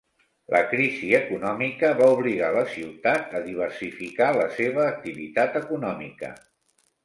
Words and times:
La 0.51 0.59
crisi 0.69 1.09
econòmica 1.17 1.91
va 1.99 2.07
obligar 2.15 2.49
la 2.57 2.65
ciutat 2.73 3.37
a 3.41 3.43
diversificar 3.45 4.33
la 4.41 4.51
seva 4.59 4.89
activitat 4.97 5.63
econòmica. 5.65 6.37